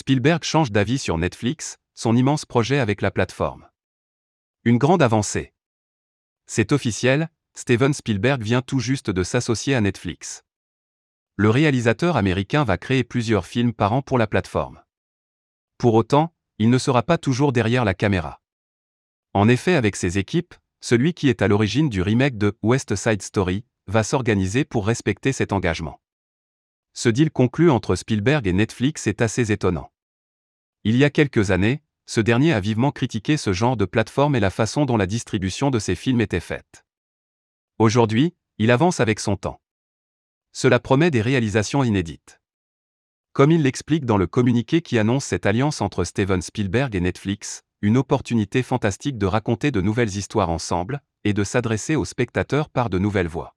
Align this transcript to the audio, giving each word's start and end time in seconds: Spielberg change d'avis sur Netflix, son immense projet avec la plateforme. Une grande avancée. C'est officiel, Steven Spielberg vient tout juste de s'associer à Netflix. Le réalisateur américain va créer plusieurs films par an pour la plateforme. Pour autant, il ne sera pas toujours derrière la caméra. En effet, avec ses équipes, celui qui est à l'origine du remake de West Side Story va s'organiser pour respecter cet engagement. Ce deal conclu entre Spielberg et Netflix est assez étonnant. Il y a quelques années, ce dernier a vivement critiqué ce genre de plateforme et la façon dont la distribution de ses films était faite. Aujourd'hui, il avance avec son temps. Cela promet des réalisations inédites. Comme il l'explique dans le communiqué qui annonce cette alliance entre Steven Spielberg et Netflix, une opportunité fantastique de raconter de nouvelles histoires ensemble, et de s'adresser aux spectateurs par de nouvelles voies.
Spielberg 0.00 0.44
change 0.44 0.70
d'avis 0.70 1.00
sur 1.00 1.18
Netflix, 1.18 1.76
son 1.96 2.14
immense 2.14 2.46
projet 2.46 2.78
avec 2.78 3.02
la 3.02 3.10
plateforme. 3.10 3.68
Une 4.62 4.78
grande 4.78 5.02
avancée. 5.02 5.52
C'est 6.46 6.70
officiel, 6.70 7.30
Steven 7.54 7.92
Spielberg 7.92 8.40
vient 8.40 8.62
tout 8.62 8.78
juste 8.78 9.10
de 9.10 9.24
s'associer 9.24 9.74
à 9.74 9.80
Netflix. 9.80 10.44
Le 11.34 11.50
réalisateur 11.50 12.16
américain 12.16 12.62
va 12.62 12.78
créer 12.78 13.02
plusieurs 13.02 13.44
films 13.44 13.72
par 13.72 13.92
an 13.92 14.00
pour 14.00 14.18
la 14.18 14.28
plateforme. 14.28 14.80
Pour 15.78 15.94
autant, 15.94 16.32
il 16.58 16.70
ne 16.70 16.78
sera 16.78 17.02
pas 17.02 17.18
toujours 17.18 17.52
derrière 17.52 17.84
la 17.84 17.94
caméra. 17.94 18.40
En 19.34 19.48
effet, 19.48 19.74
avec 19.74 19.96
ses 19.96 20.16
équipes, 20.16 20.54
celui 20.80 21.12
qui 21.12 21.28
est 21.28 21.42
à 21.42 21.48
l'origine 21.48 21.88
du 21.88 22.02
remake 22.02 22.38
de 22.38 22.56
West 22.62 22.94
Side 22.94 23.22
Story 23.22 23.64
va 23.88 24.04
s'organiser 24.04 24.64
pour 24.64 24.86
respecter 24.86 25.32
cet 25.32 25.52
engagement. 25.52 26.00
Ce 27.00 27.08
deal 27.08 27.30
conclu 27.30 27.70
entre 27.70 27.94
Spielberg 27.94 28.48
et 28.48 28.52
Netflix 28.52 29.06
est 29.06 29.22
assez 29.22 29.52
étonnant. 29.52 29.92
Il 30.82 30.96
y 30.96 31.04
a 31.04 31.10
quelques 31.10 31.52
années, 31.52 31.80
ce 32.06 32.20
dernier 32.20 32.52
a 32.52 32.58
vivement 32.58 32.90
critiqué 32.90 33.36
ce 33.36 33.52
genre 33.52 33.76
de 33.76 33.84
plateforme 33.84 34.34
et 34.34 34.40
la 34.40 34.50
façon 34.50 34.84
dont 34.84 34.96
la 34.96 35.06
distribution 35.06 35.70
de 35.70 35.78
ses 35.78 35.94
films 35.94 36.20
était 36.20 36.40
faite. 36.40 36.84
Aujourd'hui, 37.78 38.34
il 38.58 38.72
avance 38.72 38.98
avec 38.98 39.20
son 39.20 39.36
temps. 39.36 39.60
Cela 40.50 40.80
promet 40.80 41.12
des 41.12 41.22
réalisations 41.22 41.84
inédites. 41.84 42.40
Comme 43.32 43.52
il 43.52 43.62
l'explique 43.62 44.04
dans 44.04 44.16
le 44.16 44.26
communiqué 44.26 44.82
qui 44.82 44.98
annonce 44.98 45.24
cette 45.24 45.46
alliance 45.46 45.80
entre 45.80 46.02
Steven 46.02 46.42
Spielberg 46.42 46.96
et 46.96 47.00
Netflix, 47.00 47.62
une 47.80 47.96
opportunité 47.96 48.64
fantastique 48.64 49.18
de 49.18 49.26
raconter 49.26 49.70
de 49.70 49.80
nouvelles 49.80 50.16
histoires 50.16 50.50
ensemble, 50.50 51.00
et 51.22 51.32
de 51.32 51.44
s'adresser 51.44 51.94
aux 51.94 52.04
spectateurs 52.04 52.68
par 52.68 52.90
de 52.90 52.98
nouvelles 52.98 53.28
voies. 53.28 53.54